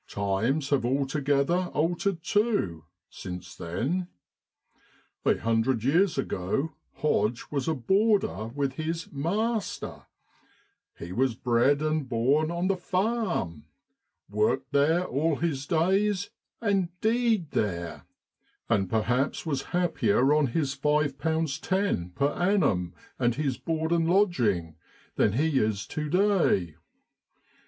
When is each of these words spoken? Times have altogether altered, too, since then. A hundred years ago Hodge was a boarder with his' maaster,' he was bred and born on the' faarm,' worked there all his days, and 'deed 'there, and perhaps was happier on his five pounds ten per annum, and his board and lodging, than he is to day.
Times 0.07 0.69
have 0.71 0.83
altogether 0.83 1.69
altered, 1.75 2.23
too, 2.23 2.85
since 3.07 3.55
then. 3.55 4.07
A 5.25 5.37
hundred 5.37 5.83
years 5.83 6.17
ago 6.17 6.71
Hodge 7.03 7.45
was 7.51 7.67
a 7.67 7.75
boarder 7.75 8.47
with 8.47 8.73
his' 8.73 9.09
maaster,' 9.13 10.07
he 10.97 11.11
was 11.11 11.35
bred 11.35 11.83
and 11.83 12.09
born 12.09 12.49
on 12.49 12.65
the' 12.67 12.75
faarm,' 12.91 13.65
worked 14.27 14.71
there 14.71 15.05
all 15.05 15.35
his 15.35 15.67
days, 15.67 16.31
and 16.61 16.89
'deed 17.01 17.51
'there, 17.51 18.07
and 18.67 18.89
perhaps 18.89 19.45
was 19.45 19.65
happier 19.69 20.33
on 20.33 20.47
his 20.47 20.73
five 20.73 21.19
pounds 21.19 21.59
ten 21.59 22.09
per 22.15 22.29
annum, 22.29 22.95
and 23.19 23.35
his 23.35 23.59
board 23.59 23.91
and 23.91 24.09
lodging, 24.09 24.77
than 25.15 25.33
he 25.33 25.59
is 25.59 25.85
to 25.85 26.09
day. 26.09 26.73